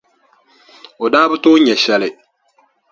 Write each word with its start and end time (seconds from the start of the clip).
O 1.03 1.05
daa 1.13 1.29
bi 1.29 1.37
tooi 1.43 1.61
nya 1.65 1.75
shɛli. 1.83 2.09